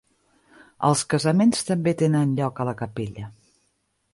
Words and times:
Els 0.87 1.03
casaments 1.13 1.61
també 1.67 1.93
tenen 2.01 2.33
lloc 2.41 2.63
a 2.63 2.67
la 2.71 2.77
capella. 2.81 3.29